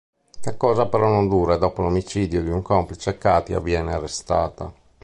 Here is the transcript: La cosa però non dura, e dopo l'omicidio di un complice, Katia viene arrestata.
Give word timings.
La 0.45 0.55
cosa 0.57 0.87
però 0.87 1.07
non 1.09 1.27
dura, 1.27 1.53
e 1.53 1.57
dopo 1.59 1.83
l'omicidio 1.83 2.41
di 2.41 2.49
un 2.49 2.63
complice, 2.63 3.19
Katia 3.19 3.59
viene 3.59 3.93
arrestata. 3.93 4.73